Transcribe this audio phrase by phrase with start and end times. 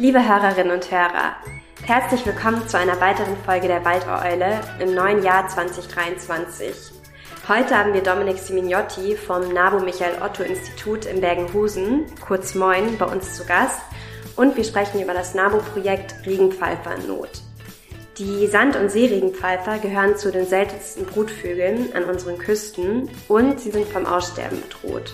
[0.00, 1.34] Liebe Hörerinnen und Hörer,
[1.82, 6.92] herzlich willkommen zu einer weiteren Folge der Waldeule im neuen Jahr 2023.
[7.48, 13.06] Heute haben wir Dominik Simignotti vom NABU Michael Otto Institut in Bergenhusen, kurz Moin, bei
[13.06, 13.80] uns zu Gast
[14.36, 17.30] und wir sprechen über das NABU-Projekt Regenpfeifer in Not.
[18.18, 23.88] Die Sand- und Seeregenpfeifer gehören zu den seltensten Brutvögeln an unseren Küsten und sie sind
[23.88, 25.12] vom Aussterben bedroht.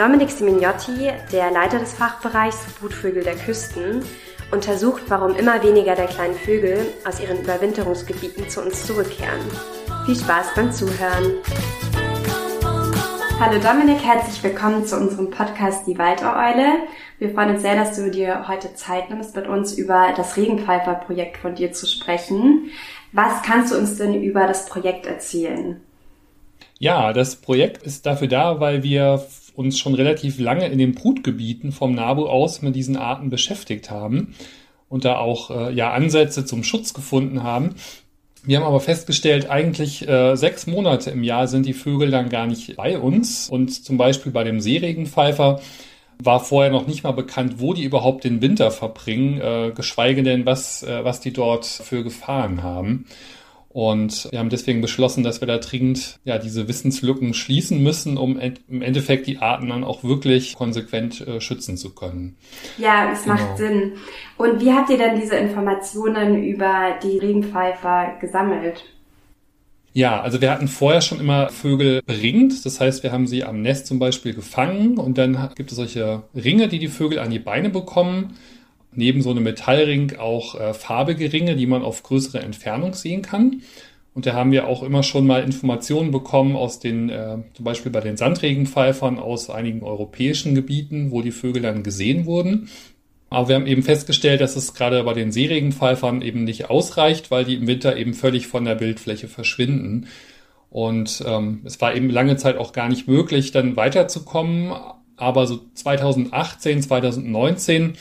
[0.00, 4.02] Dominik Simignotti, der Leiter des Fachbereichs Brutvögel der Küsten,
[4.50, 9.42] untersucht, warum immer weniger der kleinen Vögel aus ihren Überwinterungsgebieten zu uns zurückkehren.
[10.06, 11.34] Viel Spaß beim Zuhören!
[13.38, 16.78] Hallo Dominik, herzlich willkommen zu unserem Podcast Die Waldeule.
[17.18, 21.36] Wir freuen uns sehr, dass du dir heute Zeit nimmst, mit uns über das Regenpfeifer-Projekt
[21.36, 22.70] von dir zu sprechen.
[23.12, 25.78] Was kannst du uns denn über das Projekt erzählen?
[26.78, 29.22] Ja, das Projekt ist dafür da, weil wir
[29.60, 34.34] uns schon relativ lange in den Brutgebieten vom NABU aus mit diesen Arten beschäftigt haben
[34.88, 37.74] und da auch äh, ja Ansätze zum Schutz gefunden haben.
[38.42, 42.46] Wir haben aber festgestellt, eigentlich äh, sechs Monate im Jahr sind die Vögel dann gar
[42.46, 43.50] nicht bei uns.
[43.50, 45.60] Und zum Beispiel bei dem Seeregenpfeifer
[46.22, 50.46] war vorher noch nicht mal bekannt, wo die überhaupt den Winter verbringen, äh, geschweige denn,
[50.46, 53.04] was, äh, was die dort für Gefahren haben.
[53.72, 58.36] Und wir haben deswegen beschlossen, dass wir da dringend ja diese Wissenslücken schließen müssen, um
[58.68, 62.36] im Endeffekt die Arten dann auch wirklich konsequent äh, schützen zu können.
[62.78, 63.36] Ja, es genau.
[63.36, 63.92] macht Sinn.
[64.36, 68.84] Und wie habt ihr denn diese Informationen über die Regenpfeifer gesammelt?
[69.92, 72.66] Ja, also wir hatten vorher schon immer Vögel beringt.
[72.66, 76.24] Das heißt, wir haben sie am Nest zum Beispiel gefangen und dann gibt es solche
[76.34, 78.36] Ringe, die die Vögel an die Beine bekommen
[78.92, 83.62] neben so einem Metallring auch äh, farbige Ringe, die man auf größere Entfernung sehen kann.
[84.12, 87.92] Und da haben wir auch immer schon mal Informationen bekommen aus den, äh, zum Beispiel
[87.92, 92.68] bei den Sandregenpfeifern aus einigen europäischen Gebieten, wo die Vögel dann gesehen wurden.
[93.28, 97.44] Aber wir haben eben festgestellt, dass es gerade bei den Seeregenpfeifern eben nicht ausreicht, weil
[97.44, 100.08] die im Winter eben völlig von der Bildfläche verschwinden.
[100.68, 104.72] Und ähm, es war eben lange Zeit auch gar nicht möglich, dann weiterzukommen.
[105.16, 107.94] Aber so 2018, 2019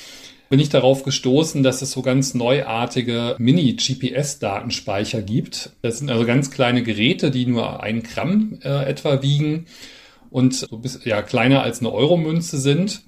[0.49, 5.71] bin ich darauf gestoßen, dass es so ganz neuartige Mini-GPS-Datenspeicher gibt.
[5.81, 9.67] Das sind also ganz kleine Geräte, die nur ein Gramm äh, etwa wiegen
[10.31, 13.03] und so bis, ja, kleiner als eine Euromünze sind.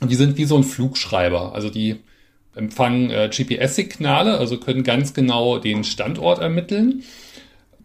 [0.00, 1.54] Und die sind wie so ein Flugschreiber.
[1.54, 1.96] Also die
[2.54, 7.02] empfangen äh, GPS-Signale, also können ganz genau den Standort ermitteln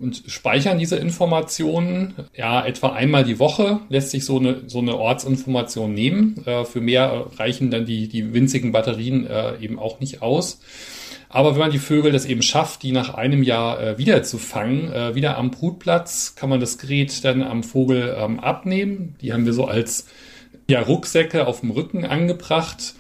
[0.01, 2.15] und speichern diese Informationen.
[2.35, 6.43] Ja, etwa einmal die Woche lässt sich so eine, so eine Ortsinformation nehmen.
[6.45, 10.59] Äh, für mehr reichen dann die, die winzigen Batterien äh, eben auch nicht aus.
[11.29, 14.37] Aber wenn man die Vögel das eben schafft, die nach einem Jahr äh, wieder zu
[14.37, 19.15] fangen, äh, wieder am Brutplatz, kann man das Gerät dann am Vogel ähm, abnehmen.
[19.21, 20.07] Die haben wir so als
[20.69, 22.95] ja, Rucksäcke auf dem Rücken angebracht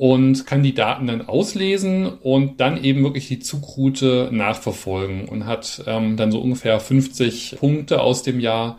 [0.00, 5.84] und kann die Daten dann auslesen und dann eben wirklich die Zugroute nachverfolgen und hat
[5.86, 8.78] ähm, dann so ungefähr 50 Punkte aus dem Jahr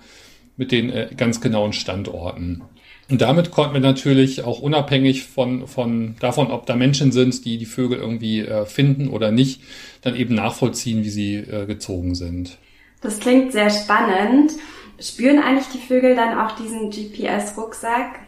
[0.58, 2.64] mit den äh, ganz genauen Standorten.
[3.08, 7.60] Und damit konnten wir natürlich auch unabhängig von, von davon, ob da Menschen sind, die
[7.60, 9.62] die Vögel irgendwie äh, finden oder nicht,
[10.02, 12.58] dann eben nachvollziehen, wie sie äh, gezogen sind.
[13.02, 14.54] Das klingt sehr spannend.
[15.00, 18.22] Spüren eigentlich die Vögel dann auch diesen GPS-Rucksack?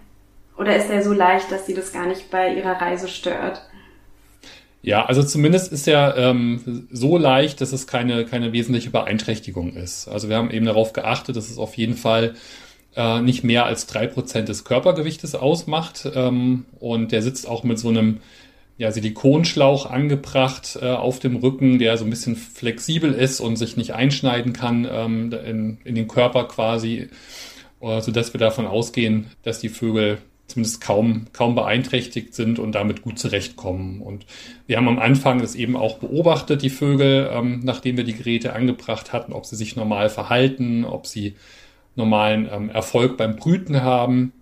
[0.58, 3.62] Oder ist er so leicht, dass sie das gar nicht bei ihrer Reise stört?
[4.81, 10.09] Ja, also zumindest ist er ähm, so leicht, dass es keine, keine wesentliche Beeinträchtigung ist.
[10.09, 12.34] Also wir haben eben darauf geachtet, dass es auf jeden Fall
[12.96, 16.09] äh, nicht mehr als drei Prozent des Körpergewichtes ausmacht.
[16.13, 18.19] Ähm, und der sitzt auch mit so einem
[18.78, 23.78] ja, Silikonschlauch angebracht äh, auf dem Rücken, der so ein bisschen flexibel ist und sich
[23.78, 27.08] nicht einschneiden kann ähm, in, in den Körper quasi,
[27.80, 30.18] äh, sodass wir davon ausgehen, dass die Vögel
[30.48, 34.02] zumindest kaum, kaum beeinträchtigt sind und damit gut zurechtkommen.
[34.02, 34.26] Und
[34.68, 38.54] wir haben am Anfang das eben auch beobachtet, die Vögel, ähm, nachdem wir die Geräte
[38.54, 41.36] angebracht hatten, ob sie sich normal verhalten, ob sie
[41.95, 44.34] normalen ähm, Erfolg beim Brüten haben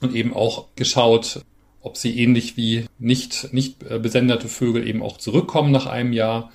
[0.00, 1.40] und eben auch geschaut,
[1.82, 6.50] ob sie ähnlich wie nicht, nicht äh, besenderte Vögel eben auch zurückkommen nach einem Jahr.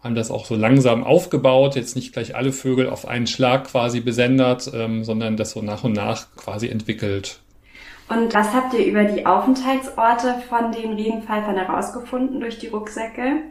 [0.00, 4.00] Haben das auch so langsam aufgebaut, jetzt nicht gleich alle Vögel auf einen Schlag quasi
[4.00, 7.40] besendert, ähm, sondern das so nach und nach quasi entwickelt.
[8.08, 13.42] Und was habt ihr über die Aufenthaltsorte von den Regenpfeifern herausgefunden durch die Rucksäcke?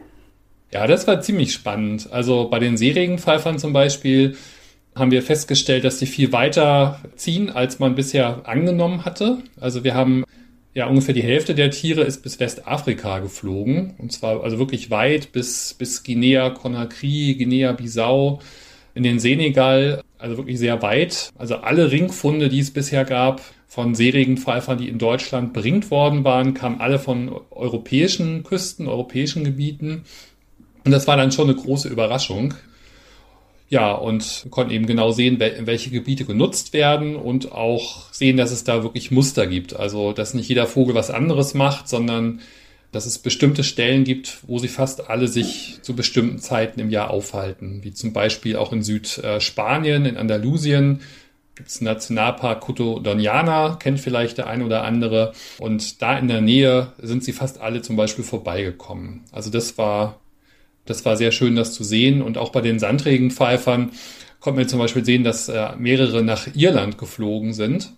[0.72, 2.08] Ja, das war ziemlich spannend.
[2.12, 4.36] Also bei den Seeregenpfeifern zum Beispiel
[4.94, 9.38] haben wir festgestellt, dass sie viel weiter ziehen, als man bisher angenommen hatte.
[9.60, 10.24] Also wir haben
[10.72, 13.94] ja ungefähr die Hälfte der Tiere ist bis Westafrika geflogen.
[13.98, 18.40] Und zwar also wirklich weit bis, bis Guinea Conakry, Guinea Bissau,
[18.94, 21.30] in den Senegal, also wirklich sehr weit.
[21.36, 23.40] Also alle Ringfunde, die es bisher gab,
[23.74, 30.04] von Seeregenpfeifern, die in Deutschland beringt worden waren, kamen alle von europäischen Küsten, europäischen Gebieten.
[30.84, 32.54] Und das war dann schon eine große Überraschung.
[33.68, 38.62] Ja, und konnten eben genau sehen, welche Gebiete genutzt werden und auch sehen, dass es
[38.62, 39.74] da wirklich Muster gibt.
[39.74, 42.42] Also, dass nicht jeder Vogel was anderes macht, sondern
[42.92, 47.10] dass es bestimmte Stellen gibt, wo sie fast alle sich zu bestimmten Zeiten im Jahr
[47.10, 51.00] aufhalten, wie zum Beispiel auch in Südspanien, in Andalusien
[51.54, 55.32] gibt es Nationalpark Coto Doniana, kennt vielleicht der eine oder andere.
[55.58, 59.22] Und da in der Nähe sind sie fast alle zum Beispiel vorbeigekommen.
[59.30, 60.20] Also das war,
[60.84, 62.22] das war sehr schön, das zu sehen.
[62.22, 63.92] Und auch bei den Sandregenpfeifern
[64.40, 67.92] konnten wir zum Beispiel sehen, dass äh, mehrere nach Irland geflogen sind.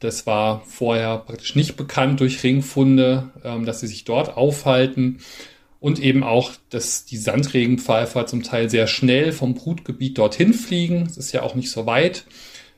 [0.00, 5.18] Das war vorher praktisch nicht bekannt durch Ringfunde, ähm, dass sie sich dort aufhalten.
[5.78, 11.02] Und eben auch, dass die Sandregenpfeifer zum Teil sehr schnell vom Brutgebiet dorthin fliegen.
[11.02, 12.24] Es ist ja auch nicht so weit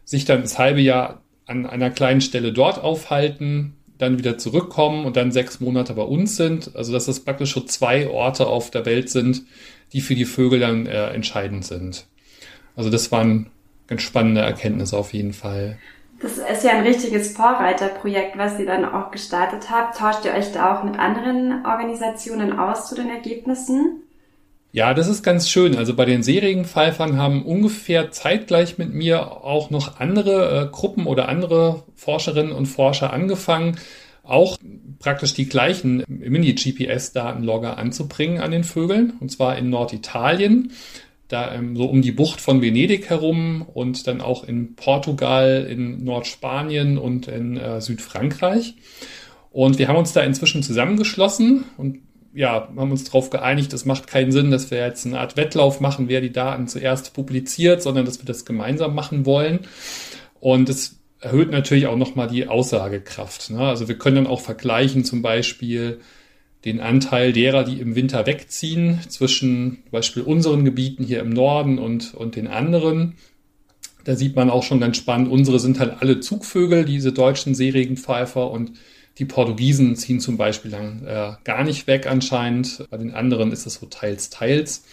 [0.07, 5.17] sich dann das halbe Jahr an einer kleinen Stelle dort aufhalten, dann wieder zurückkommen und
[5.17, 6.75] dann sechs Monate bei uns sind.
[6.75, 9.43] Also dass das praktisch schon zwei Orte auf der Welt sind,
[9.93, 12.07] die für die Vögel dann äh, entscheidend sind.
[12.77, 13.51] Also das waren
[13.89, 15.79] ganz spannende Erkenntnisse auf jeden Fall.
[16.21, 19.99] Das ist ja ein richtiges Vorreiterprojekt, was ihr dann auch gestartet habt.
[19.99, 24.03] Tauscht ihr euch da auch mit anderen Organisationen aus zu den Ergebnissen?
[24.77, 25.75] Ja, das ist ganz schön.
[25.75, 31.31] Also bei den Seeregenpfeifern haben ungefähr zeitgleich mit mir auch noch andere äh, Gruppen oder
[31.31, 33.79] andere Forscherinnen und Forscher angefangen,
[34.23, 34.59] auch
[34.99, 40.73] praktisch die gleichen Mini-GPS-Datenlogger anzubringen an den Vögeln, und zwar in Norditalien,
[41.29, 46.05] da ähm, so um die Bucht von Venedig herum und dann auch in Portugal, in
[46.05, 48.75] Nordspanien und in äh, Südfrankreich.
[49.53, 52.01] Und wir haben uns da inzwischen zusammengeschlossen und
[52.37, 55.81] ja, haben uns darauf geeinigt, es macht keinen Sinn, dass wir jetzt eine Art Wettlauf
[55.81, 59.61] machen, wer die Daten zuerst publiziert, sondern dass wir das gemeinsam machen wollen.
[60.39, 63.51] Und es erhöht natürlich auch nochmal die Aussagekraft.
[63.51, 63.61] Ne?
[63.61, 66.01] Also wir können dann auch vergleichen, zum Beispiel
[66.67, 71.79] den Anteil derer, die im Winter wegziehen, zwischen zum Beispiel unseren Gebieten hier im Norden
[71.79, 73.15] und, und den anderen.
[74.05, 78.51] Da sieht man auch schon ganz spannend, unsere sind halt alle Zugvögel, diese deutschen Seeregenpfeifer
[78.51, 78.73] und
[79.19, 82.87] die Portugiesen ziehen zum Beispiel dann äh, gar nicht weg anscheinend.
[82.91, 84.85] Bei den anderen ist es so teils, teils.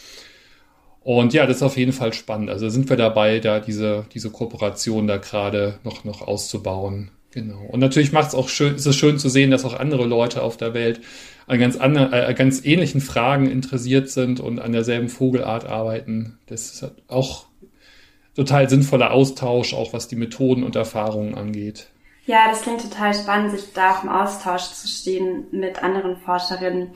[1.01, 2.49] Und ja, das ist auf jeden Fall spannend.
[2.49, 7.11] Also sind wir dabei, da diese, diese Kooperation da gerade noch, noch auszubauen.
[7.31, 7.65] Genau.
[7.67, 10.43] Und natürlich macht es auch schön, ist es schön zu sehen, dass auch andere Leute
[10.43, 11.01] auf der Welt
[11.47, 16.37] an ganz anderen, äh, ganz ähnlichen Fragen interessiert sind und an derselben Vogelart arbeiten.
[16.45, 17.45] Das ist auch
[18.35, 21.87] total sinnvoller Austausch, auch was die Methoden und Erfahrungen angeht.
[22.25, 26.91] Ja, das klingt total spannend, sich da auch im Austausch zu stehen mit anderen Forscherinnen.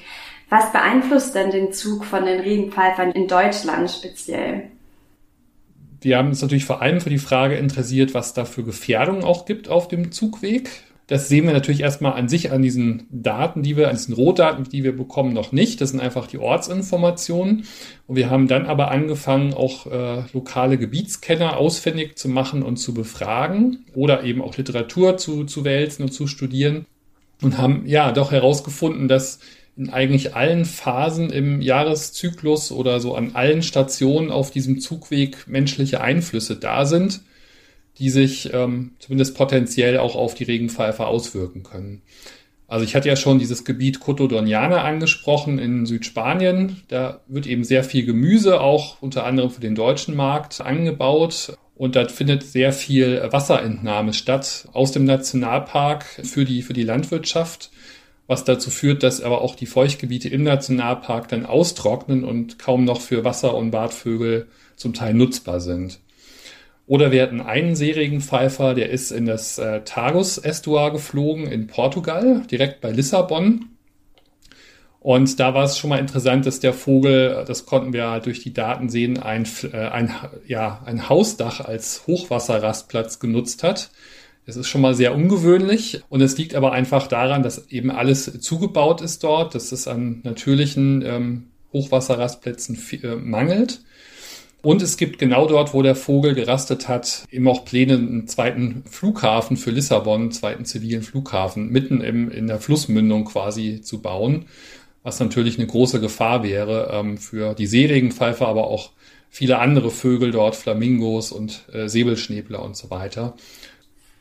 [0.50, 4.72] Was beeinflusst denn den Zug von den Regenpfeifern in Deutschland speziell?
[6.00, 9.46] Wir haben uns natürlich vor allem für die Frage interessiert, was da für Gefährdungen auch
[9.46, 10.70] gibt auf dem Zugweg.
[11.08, 14.66] Das sehen wir natürlich erstmal an sich an diesen Daten, die wir, an diesen Rohdaten,
[14.66, 15.80] die wir bekommen, noch nicht.
[15.80, 17.64] Das sind einfach die Ortsinformationen.
[18.08, 22.94] Und wir haben dann aber angefangen, auch äh, lokale Gebietskenner ausfindig zu machen und zu
[22.94, 26.86] befragen oder eben auch Literatur zu, zu wälzen und zu studieren
[27.42, 29.40] und haben ja doch herausgefunden, dass
[29.78, 36.02] in eigentlich allen Phasen im Jahreszyklus oder so an allen Stationen auf diesem Zugweg menschliche
[36.02, 37.22] Einflüsse da sind
[38.00, 42.02] die sich ähm, zumindest potenziell auch auf die Regenpfeifer auswirken können.
[42.68, 46.84] Also ich hatte ja schon dieses Gebiet Cotodoniana angesprochen in Südspanien.
[46.90, 51.58] Da wird eben sehr viel Gemüse auch unter anderem für den deutschen Markt angebaut.
[51.76, 57.70] Und da findet sehr viel Wasserentnahme statt aus dem Nationalpark für die, für die Landwirtschaft,
[58.26, 63.00] was dazu führt, dass aber auch die Feuchtgebiete im Nationalpark dann austrocknen und kaum noch
[63.00, 66.00] für Wasser- und Bartvögel zum Teil nutzbar sind.
[66.88, 72.80] Oder wir hatten einen Seeregenpfeifer, der ist in das äh, Tagus-Estuar geflogen in Portugal, direkt
[72.80, 73.66] bei Lissabon.
[75.02, 78.42] Und da war es schon mal interessant, dass der Vogel, das konnten wir halt durch
[78.42, 80.14] die Daten sehen, ein, äh, ein,
[80.48, 83.92] ja, ein Hausdach als Hochwasserrastplatz genutzt hat.
[84.46, 88.40] Das ist schon mal sehr ungewöhnlich und es liegt aber einfach daran, dass eben alles
[88.40, 93.82] zugebaut ist dort, dass es an natürlichen ähm, Hochwasserrastplätzen äh, mangelt.
[94.64, 98.84] Und es gibt genau dort, wo der Vogel gerastet hat, eben auch Pläne, einen zweiten
[98.90, 104.46] Flughafen für Lissabon, einen zweiten zivilen Flughafen, mitten im, in der Flussmündung quasi zu bauen,
[105.04, 108.92] was natürlich eine große Gefahr wäre ähm, für die Seeregenpfeifer, aber auch
[109.30, 113.36] viele andere Vögel dort, Flamingos und äh, Säbelschnäbler und so weiter.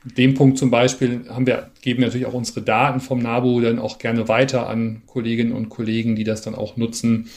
[0.05, 3.99] Dem Punkt zum Beispiel haben wir, geben natürlich auch unsere Daten vom NABU dann auch
[3.99, 7.29] gerne weiter an Kolleginnen und Kollegen, die das dann auch nutzen,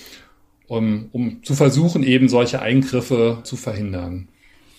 [0.70, 4.30] um, um zu versuchen, eben solche Eingriffe zu verhindern.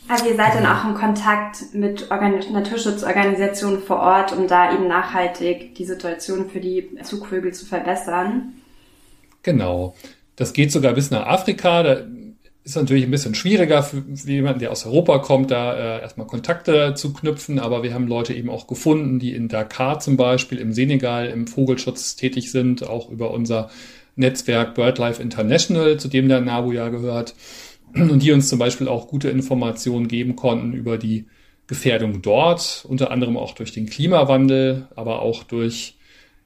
[0.09, 4.89] Also ihr seid dann auch in Kontakt mit Organ Naturschutzorganisationen vor Ort, um da eben
[4.89, 8.55] nachhaltig die Situation für die Zugvögel zu verbessern.
[9.43, 9.95] Genau.
[10.35, 11.83] Das geht sogar bis nach Afrika.
[11.83, 12.01] Da
[12.65, 16.95] ist natürlich ein bisschen schwieriger für jemanden, der aus Europa kommt, da äh, erstmal Kontakte
[16.95, 17.61] zu knüpfen.
[17.61, 21.47] Aber wir haben Leute eben auch gefunden, die in Dakar zum Beispiel, im Senegal, im
[21.47, 23.71] Vogelschutz tätig sind, auch über unser
[24.21, 27.35] Netzwerk BirdLife International, zu dem der NABU ja gehört
[27.95, 31.27] und die uns zum Beispiel auch gute Informationen geben konnten über die
[31.67, 35.97] Gefährdung dort, unter anderem auch durch den Klimawandel, aber auch durch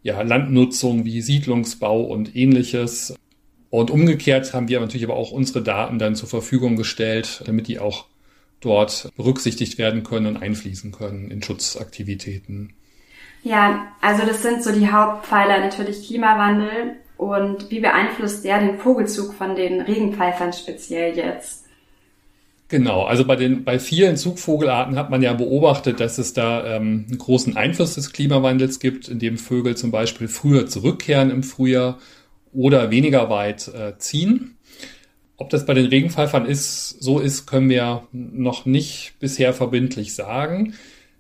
[0.03, 3.15] ja, Landnutzung wie Siedlungsbau und ähnliches.
[3.71, 7.79] Und umgekehrt haben wir natürlich aber auch unsere Daten dann zur Verfügung gestellt, damit die
[7.79, 8.07] auch
[8.61, 12.75] dort berücksichtigt werden können und einfließen können in Schutzaktivitäten.
[13.43, 19.35] Ja, also das sind so die Hauptpfeiler natürlich Klimawandel, und wie beeinflusst der den Vogelzug
[19.35, 21.65] von den Regenpfeifern speziell jetzt?
[22.69, 27.05] Genau, also bei den bei vielen Zugvogelarten hat man ja beobachtet, dass es da ähm,
[27.09, 31.99] einen großen Einfluss des Klimawandels gibt, indem Vögel zum Beispiel früher zurückkehren im Frühjahr
[32.53, 34.57] oder weniger weit äh, ziehen.
[35.37, 40.75] Ob das bei den Regenpfeifern ist, so ist, können wir noch nicht bisher verbindlich sagen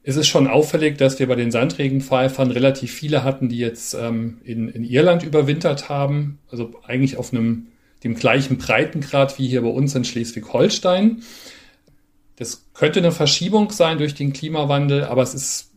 [0.06, 4.38] es ist schon auffällig, dass wir bei den Sandregenpfeifern relativ viele hatten, die jetzt ähm,
[4.44, 6.38] in, in Irland überwintert haben.
[6.50, 7.68] Also eigentlich auf einem
[8.04, 11.22] dem gleichen Breitengrad wie hier bei uns in Schleswig-Holstein.
[12.36, 15.70] Das könnte eine Verschiebung sein durch den Klimawandel, aber es ist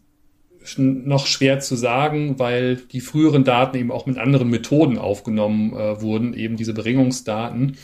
[0.77, 6.01] noch schwer zu sagen, weil die früheren Daten eben auch mit anderen Methoden aufgenommen äh,
[6.01, 7.77] wurden, eben diese Beringungsdaten.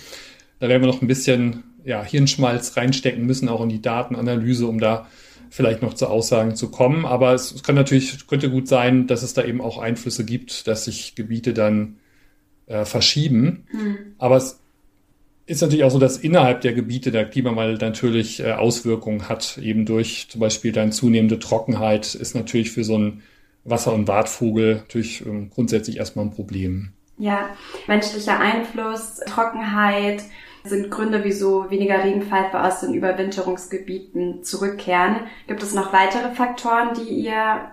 [0.59, 4.81] Da werden wir noch ein bisschen ja, Hirnschmalz reinstecken müssen, auch in die Datenanalyse, um
[4.81, 5.07] da
[5.53, 7.05] vielleicht noch zu Aussagen zu kommen.
[7.05, 10.65] Aber es, es kann natürlich, könnte gut sein, dass es da eben auch Einflüsse gibt,
[10.67, 11.97] dass sich Gebiete dann
[12.65, 13.67] äh, verschieben.
[13.71, 13.97] Mhm.
[14.17, 14.59] Aber es
[15.45, 19.85] ist natürlich auch so, dass innerhalb der Gebiete der Klimawandel natürlich äh, Auswirkungen hat, eben
[19.85, 23.21] durch zum Beispiel dann zunehmende Trockenheit ist natürlich für so einen
[23.63, 26.93] Wasser- und Wartvogel natürlich ähm, grundsätzlich erstmal ein Problem.
[27.17, 27.49] Ja,
[27.87, 30.23] menschlicher Einfluss, Trockenheit,
[30.63, 35.17] sind Gründe, wieso weniger Regenpfeife aus den Überwinterungsgebieten zurückkehren.
[35.47, 37.71] Gibt es noch weitere Faktoren, die ihr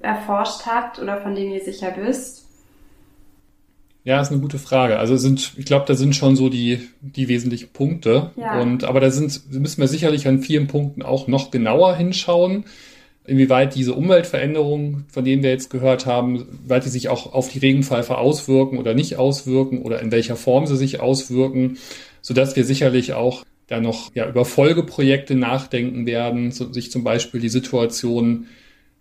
[0.00, 2.44] erforscht habt oder von denen ihr sicher wisst?
[4.04, 4.98] Ja, ist eine gute Frage.
[4.98, 8.32] Also sind, ich glaube, da sind schon so die, die wesentlichen Punkte.
[8.36, 8.60] Ja.
[8.60, 12.64] Und, aber da sind, müssen wir sicherlich an vielen Punkten auch noch genauer hinschauen
[13.26, 17.58] inwieweit diese Umweltveränderungen, von denen wir jetzt gehört haben, weit die sich auch auf die
[17.58, 21.78] Regenpfeife auswirken oder nicht auswirken oder in welcher Form sie sich auswirken,
[22.20, 27.02] so dass wir sicherlich auch da noch ja, über Folgeprojekte nachdenken werden, so, sich zum
[27.02, 28.46] Beispiel die Situation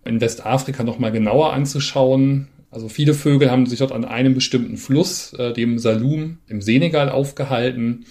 [0.06, 2.48] in Westafrika nochmal genauer anzuschauen.
[2.72, 7.10] Also viele Vögel haben sich dort an einem bestimmten Fluss, äh, dem Salum im Senegal,
[7.10, 8.06] aufgehalten.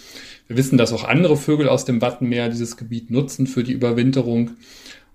[0.46, 4.52] Wir wissen, dass auch andere Vögel aus dem Wattenmeer dieses Gebiet nutzen für die Überwinterung.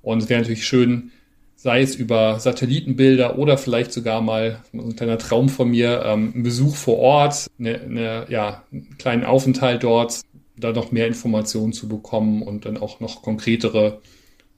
[0.07, 1.11] Und es wäre natürlich schön,
[1.57, 6.43] sei es über Satellitenbilder oder vielleicht sogar mal ein kleiner Traum von mir, ähm, ein
[6.43, 10.21] Besuch vor Ort, eine, eine, ja, einen kleinen Aufenthalt dort,
[10.55, 14.01] da noch mehr Informationen zu bekommen und dann auch noch konkretere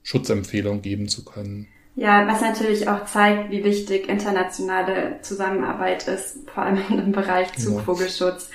[0.04, 1.66] Schutzempfehlungen geben zu können.
[1.96, 8.50] Ja, was natürlich auch zeigt, wie wichtig internationale Zusammenarbeit ist, vor allem im Bereich Zugvogelschutz.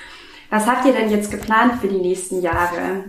[0.49, 3.03] Was habt ihr denn jetzt geplant für die nächsten Jahre?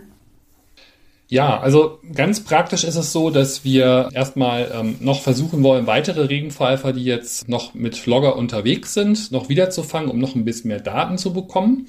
[1.29, 6.27] Ja, also ganz praktisch ist es so, dass wir erstmal ähm, noch versuchen wollen, weitere
[6.27, 10.79] Regenpfeifer, die jetzt noch mit Logger unterwegs sind, noch wiederzufangen, um noch ein bisschen mehr
[10.81, 11.89] Daten zu bekommen.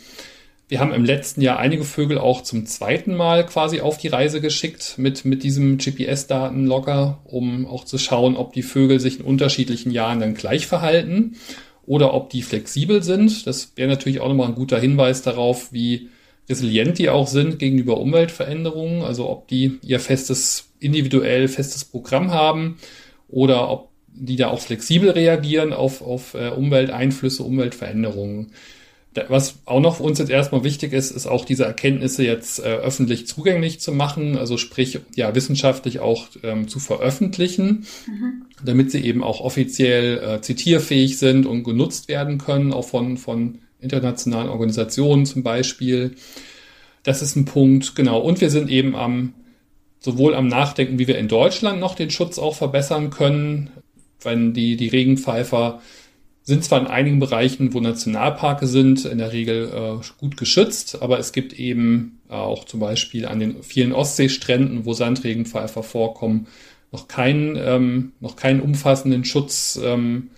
[0.70, 4.42] Wir haben im letzten Jahr einige Vögel auch zum zweiten Mal quasi auf die Reise
[4.42, 9.92] geschickt mit, mit diesem GPS-Datenlogger, um auch zu schauen, ob die Vögel sich in unterschiedlichen
[9.92, 11.38] Jahren dann gleich verhalten
[11.86, 13.46] oder ob die flexibel sind.
[13.46, 16.10] Das wäre natürlich auch nochmal ein guter Hinweis darauf, wie
[16.50, 22.78] resilient die auch sind gegenüber Umweltveränderungen, also ob die ihr festes, individuell festes Programm haben
[23.28, 23.90] oder ob
[24.20, 28.52] die da auch flexibel reagieren auf, auf äh, Umwelteinflüsse, Umweltveränderungen.
[29.30, 32.64] Was auch noch für uns jetzt erstmal wichtig ist, ist auch diese Erkenntnisse jetzt äh,
[32.64, 38.46] öffentlich zugänglich zu machen, also sprich ja wissenschaftlich auch ähm, zu veröffentlichen, mhm.
[38.64, 43.60] damit sie eben auch offiziell äh, zitierfähig sind und genutzt werden können, auch von, von
[43.80, 46.16] internationalen Organisationen zum Beispiel.
[47.04, 48.20] Das ist ein Punkt, genau.
[48.20, 49.34] Und wir sind eben am,
[50.00, 53.70] sowohl am Nachdenken, wie wir in Deutschland noch den Schutz auch verbessern können,
[54.22, 55.82] wenn die, die Regenpfeifer
[56.48, 61.20] sind zwar in einigen Bereichen, wo Nationalparke sind, in der Regel äh, gut geschützt, aber
[61.20, 66.48] es gibt eben auch zum Beispiel an den vielen Ostseestränden, wo Sandregenpfeifer vorkommen,
[66.94, 70.30] noch keinen, ähm, noch keinen umfassenden Schutz ähm,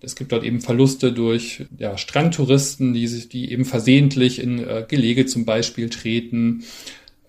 [0.00, 4.84] es gibt dort eben Verluste durch ja, Strandtouristen, die sich, die eben versehentlich in äh,
[4.86, 6.64] Gelege zum Beispiel treten.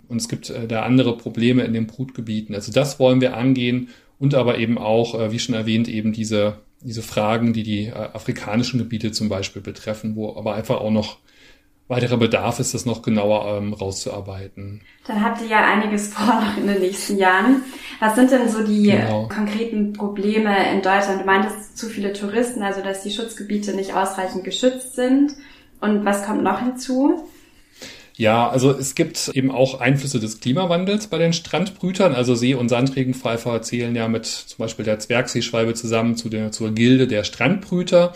[0.08, 2.54] Und es gibt äh, da andere Probleme in den Brutgebieten.
[2.54, 6.58] Also das wollen wir angehen und aber eben auch, äh, wie schon erwähnt, eben diese,
[6.82, 11.18] diese Fragen, die die äh, afrikanischen Gebiete zum Beispiel betreffen, wo aber einfach auch noch
[11.88, 14.82] weiterer Bedarf ist, das noch genauer ähm, rauszuarbeiten.
[15.06, 17.62] Dann habt ihr ja einiges vor noch in den nächsten Jahren.
[17.98, 19.26] Was sind denn so die genau.
[19.28, 21.22] konkreten Probleme in Deutschland?
[21.22, 25.32] Du meintest zu viele Touristen, also dass die Schutzgebiete nicht ausreichend geschützt sind.
[25.80, 27.24] Und was kommt noch hinzu?
[28.18, 32.14] Ja, also es gibt eben auch Einflüsse des Klimawandels bei den Strandbrütern.
[32.14, 36.72] Also See- und Sandregenpfeifer zählen ja mit zum Beispiel der Zwergseeschwalbe zusammen zu der, zur
[36.72, 38.12] Gilde der Strandbrüter.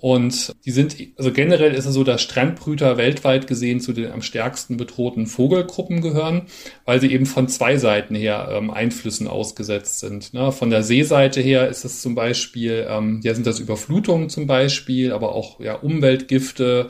[0.00, 4.22] Und die sind, also generell ist es so, dass Strandbrüter weltweit gesehen zu den am
[4.22, 6.46] stärksten bedrohten Vogelgruppen gehören,
[6.86, 10.32] weil sie eben von zwei Seiten her ähm, Einflüssen ausgesetzt sind.
[10.32, 10.52] Ne?
[10.52, 15.12] Von der Seeseite her ist es zum Beispiel, ähm, ja sind das Überflutungen zum Beispiel,
[15.12, 16.88] aber auch ja Umweltgifte,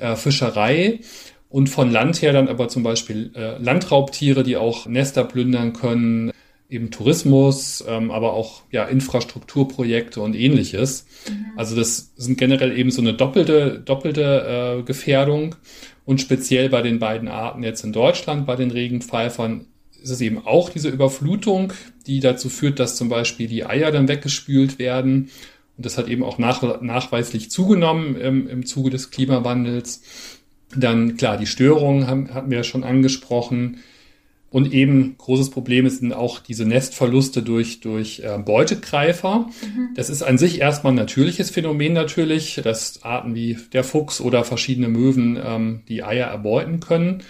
[0.00, 1.00] äh, Fischerei.
[1.48, 6.32] Und von Land her dann aber zum Beispiel äh, Landraubtiere, die auch Nester plündern können,
[6.70, 11.06] eben Tourismus, ähm, aber auch ja Infrastrukturprojekte und ähnliches.
[11.28, 11.46] Mhm.
[11.56, 15.56] Also das sind generell eben so eine doppelte doppelte äh, Gefährdung
[16.04, 19.66] und speziell bei den beiden Arten jetzt in Deutschland bei den Regenpfeifern
[20.02, 21.72] ist es eben auch diese Überflutung,
[22.06, 25.30] die dazu führt, dass zum Beispiel die Eier dann weggespült werden.
[25.76, 30.02] Und das hat eben auch nach, nachweislich zugenommen im, im Zuge des Klimawandels.
[30.74, 33.80] Dann klar, die Störungen haben, hatten wir ja schon angesprochen
[34.50, 39.48] und eben großes Problem sind auch diese Nestverluste durch, durch äh, Beutegreifer.
[39.62, 39.90] Mhm.
[39.94, 44.42] Das ist an sich erstmal ein natürliches Phänomen natürlich, dass Arten wie der Fuchs oder
[44.42, 47.22] verschiedene Möwen ähm, die Eier erbeuten können.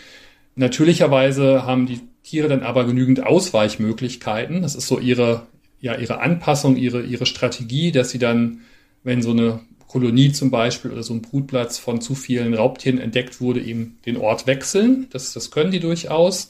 [0.57, 4.63] Natürlicherweise haben die Tiere dann aber genügend Ausweichmöglichkeiten.
[4.63, 5.47] Das ist so ihre,
[5.81, 8.61] ja, ihre Anpassung, ihre, ihre Strategie, dass sie dann,
[9.05, 13.41] wenn so eine Kolonie zum Beispiel oder so ein Brutplatz von zu vielen Raubtieren entdeckt
[13.43, 15.09] wurde, eben den Ort wechseln.
[15.11, 16.49] Das, das können die durchaus.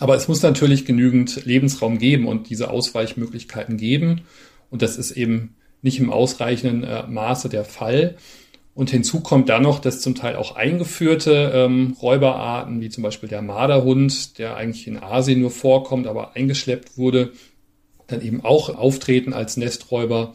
[0.00, 4.22] Aber es muss natürlich genügend Lebensraum geben und diese Ausweichmöglichkeiten geben.
[4.70, 8.16] Und das ist eben nicht im ausreichenden äh, Maße der Fall.
[8.74, 13.28] Und hinzu kommt dann noch, dass zum Teil auch eingeführte ähm, Räuberarten, wie zum Beispiel
[13.28, 17.32] der Marderhund, der eigentlich in Asien nur vorkommt, aber eingeschleppt wurde,
[18.06, 20.32] dann eben auch auftreten als Nesträuber.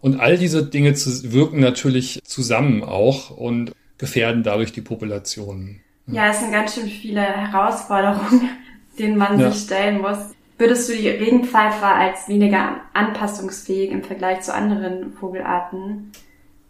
[0.00, 5.80] Und all diese Dinge zu, wirken natürlich zusammen auch und gefährden dadurch die Populationen.
[6.06, 8.50] Ja, es sind ganz schön viele Herausforderungen
[8.98, 9.50] den man ja.
[9.50, 10.18] sich stellen muss.
[10.58, 16.10] Würdest du die Regenpfeifer als weniger anpassungsfähig im Vergleich zu anderen Vogelarten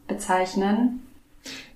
[0.06, 1.00] bezeichnen?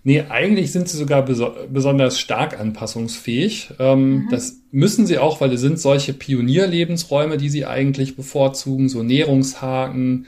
[0.05, 3.71] Nee, eigentlich sind sie sogar beso besonders stark anpassungsfähig.
[3.79, 4.29] Ähm, mhm.
[4.31, 10.27] Das müssen sie auch, weil es sind solche Pionierlebensräume, die sie eigentlich bevorzugen, so Nährungshaken,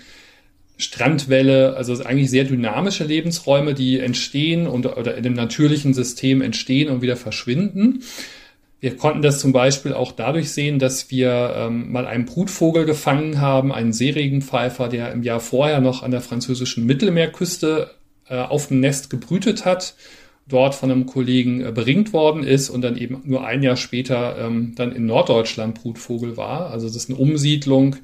[0.76, 6.88] Strandwelle, also eigentlich sehr dynamische Lebensräume, die entstehen und oder in dem natürlichen System entstehen
[6.88, 8.02] und wieder verschwinden.
[8.85, 13.40] Wir konnten das zum Beispiel auch dadurch sehen, dass wir ähm, mal einen Brutvogel gefangen
[13.40, 17.92] haben, einen Seeregenpfeifer, der im Jahr vorher noch an der französischen Mittelmeerküste
[18.29, 19.94] äh, auf dem Nest gebrütet hat,
[20.47, 24.37] dort von einem Kollegen äh, beringt worden ist und dann eben nur ein Jahr später
[24.38, 26.68] ähm, dann in Norddeutschland Brutvogel war.
[26.68, 27.97] Also das ist eine Umsiedlung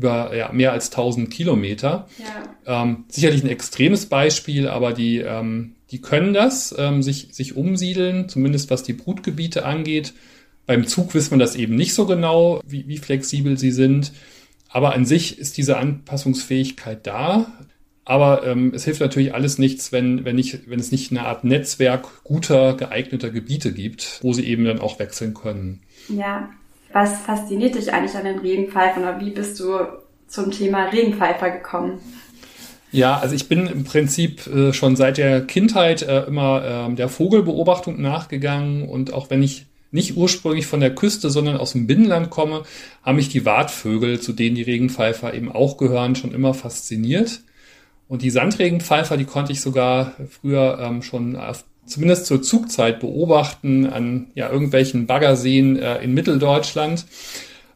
[0.00, 2.08] über ja, mehr als 1000 Kilometer.
[2.18, 2.82] Ja.
[2.82, 8.26] Ähm, sicherlich ein extremes Beispiel, aber die, ähm, die können das, ähm, sich, sich umsiedeln,
[8.30, 10.14] zumindest was die Brutgebiete angeht.
[10.64, 14.12] Beim Zug wissen man das eben nicht so genau, wie, wie flexibel sie sind.
[14.70, 17.52] Aber an sich ist diese Anpassungsfähigkeit da.
[18.06, 21.44] Aber ähm, es hilft natürlich alles nichts, wenn, wenn, nicht, wenn es nicht eine Art
[21.44, 25.82] Netzwerk guter, geeigneter Gebiete gibt, wo sie eben dann auch wechseln können.
[26.08, 26.48] Ja,
[26.92, 29.78] was fasziniert dich eigentlich an den Regenpfeifen oder wie bist du
[30.26, 32.00] zum Thema Regenpfeifer gekommen?
[32.92, 37.08] Ja, also ich bin im Prinzip äh, schon seit der Kindheit äh, immer äh, der
[37.08, 42.30] Vogelbeobachtung nachgegangen und auch wenn ich nicht ursprünglich von der Küste, sondern aus dem Binnenland
[42.30, 42.62] komme,
[43.02, 47.40] haben mich die Wartvögel, zu denen die Regenpfeifer eben auch gehören, schon immer fasziniert.
[48.08, 53.86] Und die Sandregenpfeifer, die konnte ich sogar früher ähm, schon auf, zumindest zur Zugzeit beobachten
[53.86, 57.04] an ja, irgendwelchen Baggerseen äh, in Mitteldeutschland.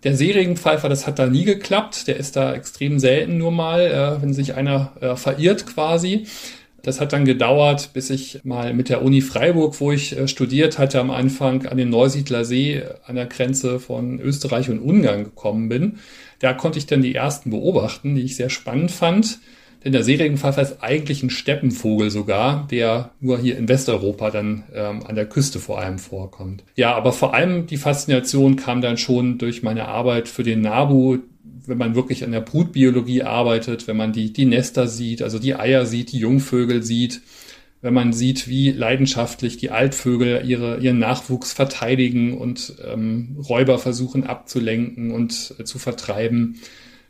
[0.05, 2.07] Der Seeregenpfeifer, das hat da nie geklappt.
[2.09, 6.27] Der ist da extrem selten nur mal, äh, wenn sich einer äh, verirrt quasi.
[6.83, 10.79] Das hat dann gedauert, bis ich mal mit der Uni Freiburg, wo ich äh, studiert
[10.79, 15.70] hatte, am Anfang an den Neusiedler See an der Grenze von Österreich und Ungarn gekommen
[15.70, 15.98] bin.
[16.40, 19.38] Da konnte ich dann die ersten beobachten, die ich sehr spannend fand.
[19.84, 25.04] Denn der Seeregenpfeifer ist eigentlich ein Steppenvogel sogar, der nur hier in Westeuropa dann ähm,
[25.04, 26.64] an der Küste vor allem vorkommt.
[26.74, 31.18] Ja, aber vor allem die Faszination kam dann schon durch meine Arbeit für den NABU,
[31.66, 35.54] wenn man wirklich an der Brutbiologie arbeitet, wenn man die, die Nester sieht, also die
[35.54, 37.20] Eier sieht, die Jungvögel sieht,
[37.82, 44.24] wenn man sieht, wie leidenschaftlich die Altvögel ihre, ihren Nachwuchs verteidigen und ähm, Räuber versuchen
[44.24, 46.60] abzulenken und äh, zu vertreiben.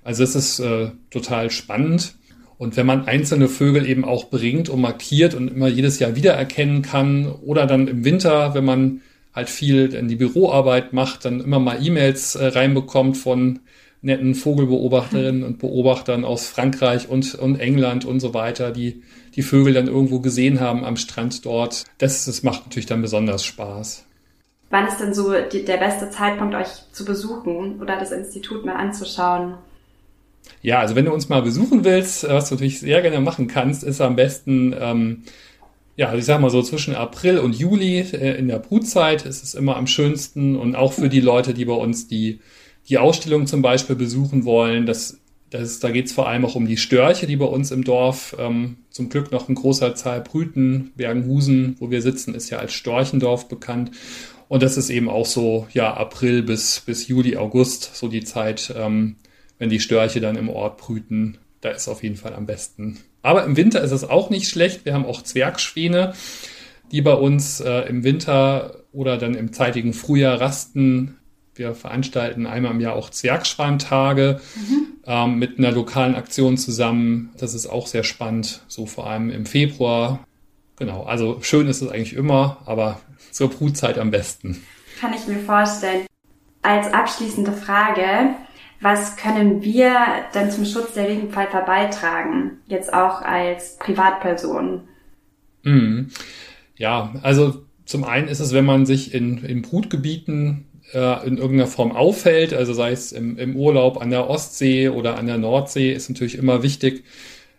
[0.03, 2.15] Also es ist äh, total spannend.
[2.59, 6.83] Und wenn man einzelne Vögel eben auch bringt und markiert und immer jedes Jahr wiedererkennen
[6.83, 9.01] kann oder dann im Winter, wenn man
[9.35, 13.61] halt viel in die Büroarbeit macht, dann immer mal E-Mails äh, reinbekommt von
[14.03, 19.03] netten Vogelbeobachterinnen und Beobachtern aus Frankreich und, und England und so weiter, die
[19.35, 21.85] die Vögel dann irgendwo gesehen haben am Strand dort.
[21.99, 24.05] Das, das macht natürlich dann besonders Spaß.
[24.71, 28.77] Wann ist denn so die, der beste Zeitpunkt, euch zu besuchen oder das Institut mal
[28.77, 29.55] anzuschauen?
[30.63, 33.85] Ja, also wenn du uns mal besuchen willst, was du natürlich sehr gerne machen kannst,
[33.85, 35.23] ist am besten, ähm,
[35.97, 39.43] ja, also ich sag mal so zwischen April und Juli äh, in der Brutzeit ist
[39.43, 42.41] es immer am schönsten und auch für die Leute, die bei uns die,
[42.89, 45.21] die Ausstellung zum Beispiel besuchen wollen, das
[45.55, 48.35] das, da geht es vor allem auch um die Störche, die bei uns im Dorf
[48.41, 50.91] ähm, zum Glück noch in großer Zahl brüten.
[50.97, 53.93] Bergenhusen, wo wir sitzen, ist ja als Storchendorf bekannt.
[54.49, 58.75] Und das ist eben auch so, ja, April bis, bis Juli, August, so die Zeit,
[58.77, 59.15] ähm,
[59.59, 61.39] wenn die Störche dann im Ort brüten.
[61.61, 62.99] Da ist auf jeden Fall am besten.
[63.23, 64.85] Aber im Winter ist es auch nicht schlecht.
[64.85, 66.15] Wir haben auch Zwergschwäne,
[66.93, 71.17] die bei uns äh, im Winter oder dann im zeitigen Frühjahr rasten
[71.57, 74.87] wir veranstalten einmal im Jahr auch Zwergschwantage mhm.
[75.07, 77.33] ähm, mit einer lokalen Aktion zusammen.
[77.39, 80.21] Das ist auch sehr spannend, so vor allem im Februar.
[80.77, 84.63] Genau, also schön ist es eigentlich immer, aber zur Brutzeit am besten.
[85.01, 86.07] Kann ich mir vorstellen.
[86.63, 88.35] Als abschließende Frage,
[88.85, 89.97] was können wir
[90.35, 94.83] denn zum Schutz der Regenpfeifer beitragen, jetzt auch als Privatperson?
[95.63, 96.11] Mhm.
[96.77, 101.67] Ja, also zum einen ist es, wenn man sich in, in Brutgebieten äh, in irgendeiner
[101.67, 105.91] Form auffällt, also sei es im, im Urlaub an der Ostsee oder an der Nordsee,
[105.91, 107.05] ist natürlich immer wichtig,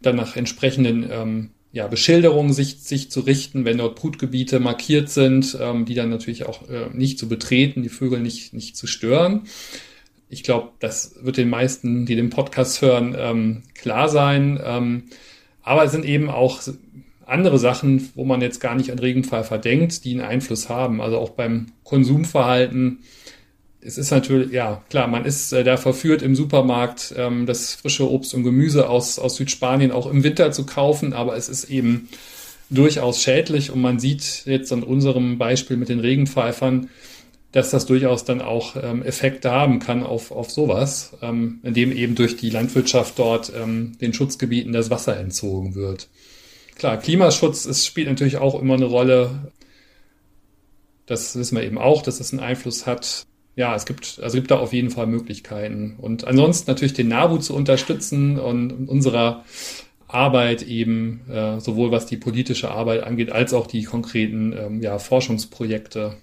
[0.04, 5.58] dann nach entsprechenden ähm, ja, Beschilderungen sich, sich zu richten, wenn dort Brutgebiete markiert sind,
[5.60, 9.48] ähm, die dann natürlich auch äh, nicht zu betreten, die Vögel nicht, nicht zu stören.
[10.30, 14.60] Ich glaube, das wird den meisten, die den Podcast hören, ähm, klar sein.
[14.64, 15.04] Ähm,
[15.62, 16.62] aber es sind eben auch
[17.26, 21.02] andere Sachen, wo man jetzt gar nicht an Regenpfeifer denkt, die einen Einfluss haben.
[21.02, 23.00] Also auch beim Konsumverhalten.
[23.82, 28.10] Es ist natürlich, ja, klar, man ist äh, da verführt im Supermarkt, ähm, das frische
[28.10, 32.10] Obst und Gemüse aus, aus Südspanien auch im Winter zu kaufen, aber es ist eben
[32.72, 36.90] durchaus schädlich und man sieht jetzt an unserem Beispiel mit den Regenpfeifern,
[37.56, 42.13] dass das durchaus dann auch ähm, Effekte haben kann auf, auf sowas, ähm, indem eben
[42.13, 46.10] durch die Landwirtschaft dort ähm, den Schutzgebieten das Wasser entzogen wird.
[46.76, 49.54] Klar, Klimaschutz ist, spielt natürlich auch immer eine Rolle.
[51.06, 53.26] Das wissen wir eben auch, dass es einen Einfluss hat.
[53.56, 55.96] Ja, es gibt, also es gibt da auf jeden Fall Möglichkeiten.
[55.98, 59.46] Und ansonsten natürlich den NABU zu unterstützen und unserer
[60.10, 65.00] Arbeit eben, äh, sowohl was die politische Arbeit angeht, als auch die konkreten ähm, ja,
[65.00, 66.18] Forschungsprojekte.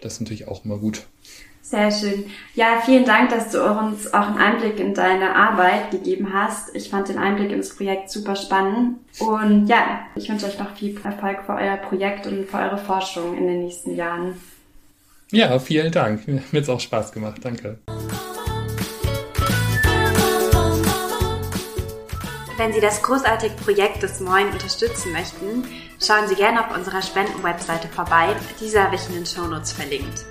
[0.00, 1.06] Das ist natürlich auch immer gut.
[1.62, 2.24] Sehr schön.
[2.54, 6.74] Ja, vielen Dank, dass du uns auch einen Einblick in deine Arbeit gegeben hast.
[6.74, 8.98] Ich fand den Einblick ins Projekt super spannend.
[9.20, 13.38] Und ja, ich wünsche euch noch viel Erfolg für euer Projekt und für eure Forschung
[13.38, 14.34] in den nächsten Jahren.
[15.30, 16.26] Ja, vielen Dank.
[16.26, 17.36] Mir hat es auch Spaß gemacht.
[17.42, 17.78] Danke.
[22.56, 25.64] Wenn Sie das großartige Projekt des Moin unterstützen möchten,
[26.02, 28.36] schauen Sie gerne auf unserer Spendenwebseite vorbei.
[28.60, 30.24] Diese habe ich in den Shownotes verlinkt.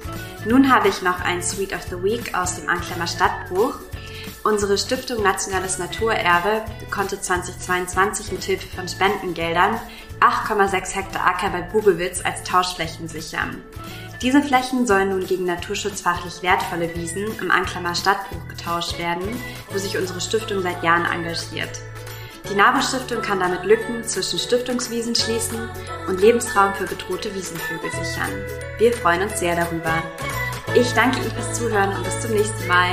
[0.45, 3.75] Nun habe ich noch ein Suite of the Week aus dem Anklammer Stadtbuch.
[4.43, 9.79] Unsere Stiftung Nationales Naturerbe konnte 2022 mit Hilfe von Spendengeldern
[10.21, 13.61] 8,6 Hektar Acker bei Bubewitz als Tauschflächen sichern.
[14.21, 19.23] Diese Flächen sollen nun gegen naturschutzfachlich wertvolle Wiesen im Anklammer Stadtbuch getauscht werden,
[19.69, 21.81] wo sich unsere Stiftung seit Jahren engagiert.
[22.49, 25.69] Die Nabelstiftung kann damit Lücken zwischen Stiftungswiesen schließen
[26.07, 28.31] und Lebensraum für bedrohte Wiesenvögel sichern.
[28.77, 30.01] Wir freuen uns sehr darüber.
[30.75, 32.91] Ich danke Ihnen fürs Zuhören und bis zum nächsten Mal.